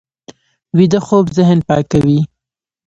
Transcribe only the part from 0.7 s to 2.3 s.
ویده خوب ذهن پاکوي